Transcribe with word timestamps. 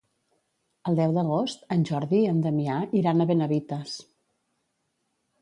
El 0.91 0.95
deu 0.99 1.11
d'agost 1.17 1.67
en 1.75 1.83
Jordi 1.89 2.21
i 2.21 2.31
en 2.31 2.41
Damià 2.47 2.79
iran 3.03 3.23
a 3.23 3.29
Benavites. 3.35 3.95